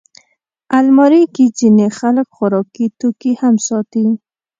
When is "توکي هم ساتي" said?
2.99-4.05